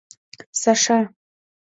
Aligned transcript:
—Саша... 0.61 0.99